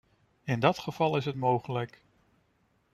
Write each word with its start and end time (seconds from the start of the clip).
In 0.43 0.59
dat 0.59 0.79
geval 0.79 1.17
is 1.17 1.25
het 1.25 1.35
mogelijk. 1.35 2.03